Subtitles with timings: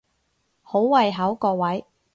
[0.63, 1.85] 好胃口各位！